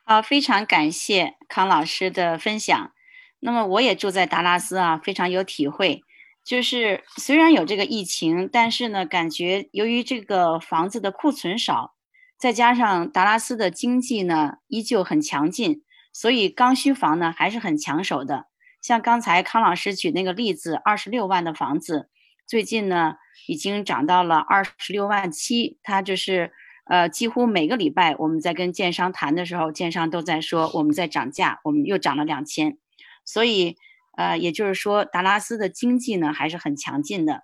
[0.08, 2.92] 好，非常感谢康老师的分享。
[3.40, 6.04] 那么我也住在达拉斯啊，非常有体会。
[6.44, 11.96] 就是虽然有这个疫情，但是呢，感觉由于这个房子的库存少，
[12.38, 15.82] 再加上达拉斯的经济呢依旧很强劲，
[16.12, 18.46] 所以刚需房呢还是很抢手的。
[18.80, 22.08] 像刚才康老师举那个例子，二十六万的房子，
[22.46, 23.16] 最近呢
[23.48, 25.80] 已经涨到了二十六万七。
[25.82, 26.52] 它就是
[26.86, 32.78] 呃，几乎每个礼拜我们在跟建商谈的时候，建商都在说我们在涨价，我们又涨了两千，
[33.24, 33.76] 所以。
[34.18, 37.42] 呃，也就是说，达拉斯的经济呢还是很强劲的。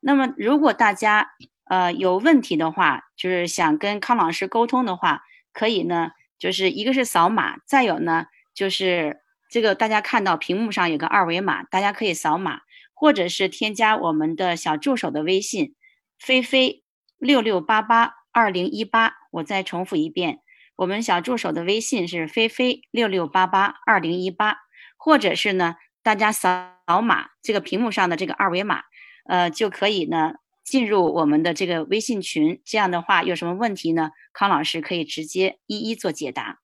[0.00, 1.32] 那么，如果大家
[1.64, 9.20] 呃有问题的话，就是想跟康老师沟通的话，可以呢，就是一个是扫码，再有呢就是
[9.50, 12.62] 这个大家看到屏幕上有个二维码，大家可以扫码，
[12.94, 15.74] 或者是添加我们的小助手的微信，
[16.18, 16.82] 菲菲
[17.18, 19.14] 六六八八二零一八。
[19.30, 20.40] 我再重复一遍，
[20.76, 24.58] 我们小助手的微信是菲菲六六八八二零一八，
[24.98, 25.76] 或者是呢。
[26.02, 28.84] 大家扫码这个屏幕上的这个二维码，
[29.24, 32.62] 呃，就可以呢进入我们的这个微信群。
[32.64, 34.12] 这样的话，有什么问题呢？
[34.32, 36.60] 康老师可以直接一一做解答。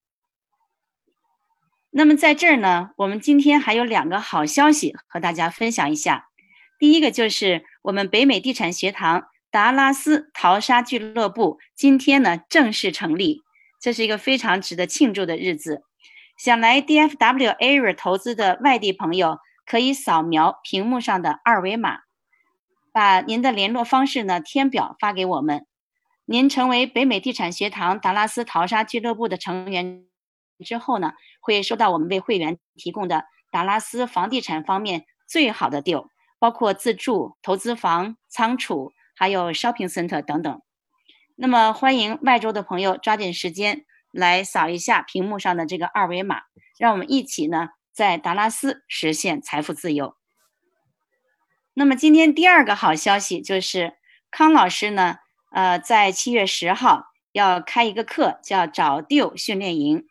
[1.90, 6.28] 那么在这儿呢，我们今天还有两个好消息和大家分享一下。
[6.78, 13.42] 第一个就是我们北美地产学堂达拉斯淘沙俱乐部今天呢正式成立，
[13.78, 15.82] 这是一个非常值得庆祝的日子。
[16.38, 21.98] 想来 DFW area 投资的外地朋友，可以扫描屏幕上的二维码，
[22.92, 25.66] 把您的联络方式呢填表发给我们。
[26.24, 30.06] 您成为北美地产学堂达拉斯淘沙俱乐部的成员
[30.64, 36.06] 之后呢，会收到我们为会员提供的达拉斯房地产方面最好的 deal，
[36.38, 40.62] 包括自住、投资房、仓储，还有 shopping center 等等。
[41.36, 43.84] 那么，欢迎外州的朋友抓紧时间。
[44.14, 46.42] 来扫一下屏幕上的这个二维码，
[46.78, 50.18] 让我们一起呢在达拉斯实现财富自由。
[51.72, 53.94] 那么今天第二个好消息就是
[54.30, 55.16] 康老师呢，
[55.50, 60.06] 呃，在七月十号要开一个课，叫找 deal 训练营。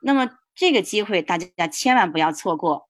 [0.00, 2.88] 那么这个机会大家千万不要错过。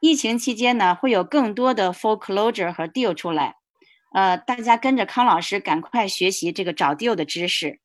[0.00, 3.56] 疫情期间呢，会有更多的 foreclosure 和 deal 出来，
[4.14, 7.80] 呃，大家跟着康老师赶快学习这个找 deal 的知识。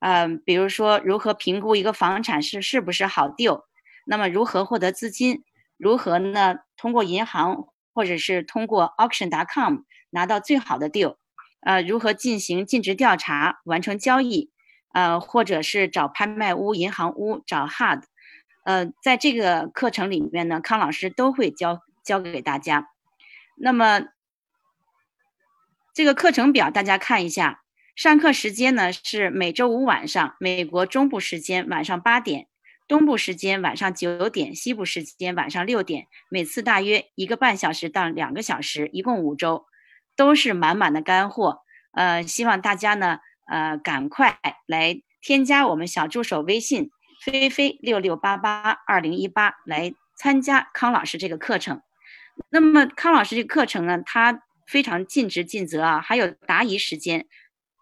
[0.00, 3.64] 嗯，比如说如何评估一个房产是是不是好 deal，
[4.06, 5.44] 那么如何获得资金，
[5.76, 11.16] 如何呢通过银行或者是通过 auction.com 拿到最好的 deal，
[11.60, 14.50] 呃，如何进行尽职调查完成交易，
[14.94, 18.04] 呃，或者是找拍卖屋、银行屋找 hard，
[18.64, 22.88] 呃，在这个课程里面呢，康老师都会教教给大家。
[23.56, 24.00] 那么
[25.94, 27.62] 这个课程表大家看一下。
[27.94, 32.48] 上课时间呢是每周五晚上，美国中部时间晚上八点，
[32.88, 39.66] 东部时间晚上九点，西部时间晚上六点，每次大约一个半小时到两个小时，一共五周，
[40.16, 41.60] 都是满满的干货。
[41.92, 46.90] 呃，希望大家呢，呃，赶快来添加我们小助手微信
[47.22, 51.82] 菲菲六六八八二零一八来参加康老师这个课程。
[52.50, 57.26] 那么康老师这个课程呢，他非常尽职尽责啊，还有答疑时间。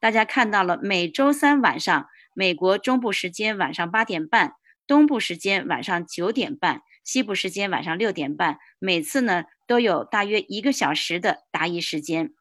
[0.01, 4.55] 大家看到了，每周三晚上，美国中部时间晚上八点半，
[4.87, 12.33] 东部时间晚上九点半，西部时间晚上六点半，每次呢都有大约一个小时的答疑时间。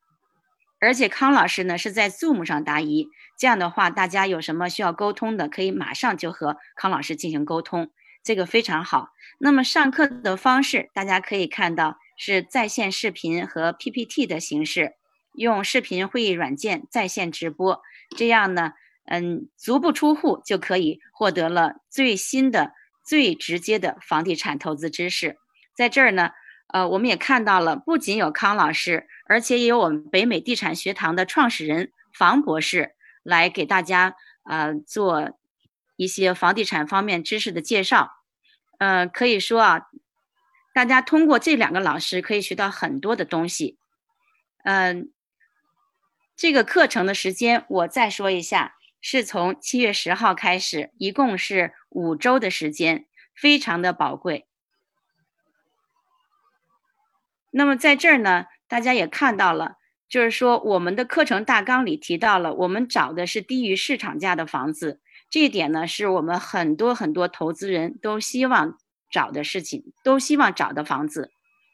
[0.80, 7.92] 而且康老师呢是在 Zoom 上答疑，这样的话，大家有什么需要沟通的，可以马上就和康老师进行沟通，
[8.24, 9.10] 这个非常好。
[9.38, 14.94] 那么上课的方式，大家可以看到是在线视频和 PPT 的形式，
[15.34, 17.82] 用视频会议软件在线直播，
[18.16, 18.74] 这样呢，
[19.06, 25.38] 嗯，足不出户就可以获得了最新的、最直接的房地产投资知识。
[25.76, 26.30] 在这儿呢。
[26.74, 34.16] 呃，我们也看到了，不仅有康老师，而且也有我们北美地产学堂的创始人房博士来给大家
[34.50, 35.32] 呃做
[35.98, 38.12] 一些房地产方面知识的介绍。
[38.80, 39.82] 呃，可以说啊，
[40.74, 43.78] 大家通过这两个老师可以学到很多的东西。
[44.64, 45.12] 嗯，
[46.36, 53.06] 这个课程的时间我再说一下，是从七月十号开始，一共是五周的时间，
[53.36, 54.46] 非常的宝贵。
[57.50, 59.76] 那么在这儿呢，大家也看到了，
[60.08, 68.78] 就是说我们的课程大纲里提到了，我们找的是低于市场价的房子，这一点呢是我们很多很多投资人都希望
[69.12, 71.30] 找的事情，都希望找的房子，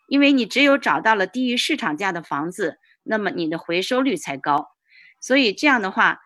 [0.10, 4.70] 因为你只有找到了低于市场价的房子，那么你的回收率才高。
[5.22, 6.20] 所以这样的话，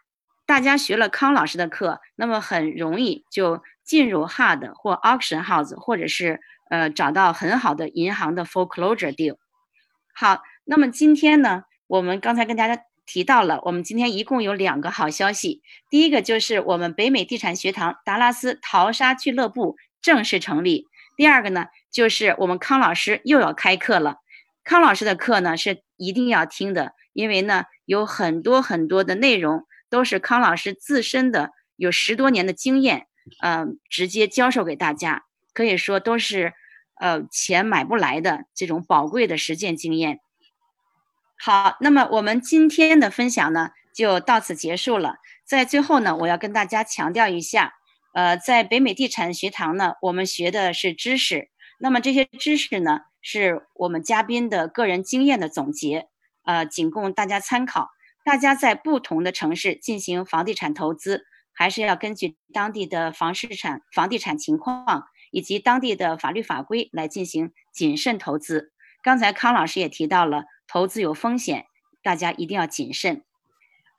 [0.45, 9.37] 大家学了康老师的课，那么很容易就进入 hard 或 Auction House，或者是呃找到很好的银行的 Foreclosure Deal。
[10.13, 15.61] 好，那么今天呢，我们刚才跟大家提到了，我们今天一共有两个好消息。
[15.89, 20.87] 第一个就是我们北美地产学堂达拉斯淘沙俱乐部正式成立。
[21.21, 24.15] 第二个呢，就是我们康老师又要开课了。
[24.63, 33.05] 康老师的课呢是一定要听的，因为呢有很多很多的内容都是康老师自身的有十多年的经验，
[33.39, 36.53] 呃，直接教授给大家，可以说都是。
[36.95, 40.19] 呃，钱买不来的这种宝贵的实践经验。
[41.35, 45.15] 好，那么我们今天的分享呢，就到此结束了。
[45.43, 47.73] 在最后呢，我要跟大家强调一下，
[48.13, 51.49] 呃，在北美地产学堂呢，我们学的是知识。
[51.79, 56.07] 那么这些知识呢，是我们嘉宾的个人经验的总结，
[56.43, 57.89] 呃，仅供大家参考。
[58.23, 65.07] 大家在不同的城市进行房地产投资，还是要根据当地的房市产、房地产情况。
[65.33, 68.73] 以及当地的法律法规来进行谨慎投资。
[69.01, 71.67] 刚才康老师也提到了，投资有风险，
[72.03, 73.23] 大家一定要谨慎。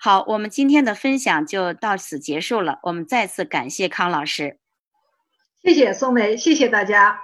[0.04, 2.80] 好，我们今天的分享就到此结束了。
[2.82, 4.58] 我们再次感谢康老师，
[5.62, 7.22] 谢谢宋梅，谢谢大家。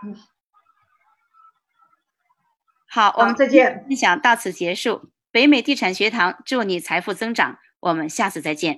[2.88, 3.84] 好，我们再见。
[3.88, 5.10] 分享到此结束。
[5.32, 8.76] 北美地产学堂祝你财富增长，我们下次再见。